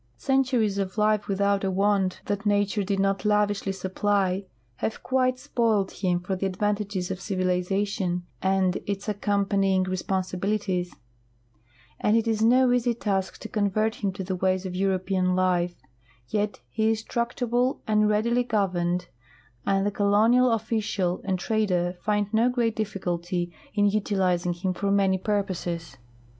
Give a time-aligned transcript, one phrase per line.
[0.17, 4.45] Centuries of life without a want that nature did not lavishlv sup])ly
[4.77, 10.95] have quite s])oiled him for the advantages of civilization and its ac companying responsibilities,
[11.99, 15.83] and it is no easy task to convert him to the waj's of European life;
[16.29, 19.05] yet he is tractable and read ily governed,
[19.67, 25.19] and the colonial official and trader find no great •difficulty in utilizing him for many
[25.19, 25.97] purposes.